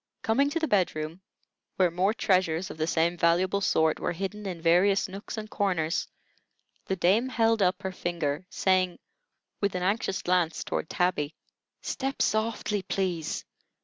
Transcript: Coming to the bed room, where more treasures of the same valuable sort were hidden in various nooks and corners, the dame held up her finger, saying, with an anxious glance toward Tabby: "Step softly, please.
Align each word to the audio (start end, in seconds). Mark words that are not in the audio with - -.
Coming 0.23 0.49
to 0.49 0.59
the 0.59 0.67
bed 0.67 0.95
room, 0.95 1.21
where 1.75 1.91
more 1.91 2.11
treasures 2.11 2.71
of 2.71 2.77
the 2.79 2.87
same 2.87 3.17
valuable 3.17 3.61
sort 3.61 3.99
were 3.99 4.13
hidden 4.13 4.47
in 4.47 4.59
various 4.59 5.07
nooks 5.07 5.37
and 5.37 5.47
corners, 5.47 6.07
the 6.87 6.95
dame 6.95 7.29
held 7.29 7.61
up 7.61 7.83
her 7.83 7.91
finger, 7.91 8.47
saying, 8.49 8.97
with 9.61 9.75
an 9.75 9.83
anxious 9.83 10.23
glance 10.23 10.63
toward 10.63 10.89
Tabby: 10.89 11.35
"Step 11.83 12.19
softly, 12.23 12.81
please. 12.81 13.45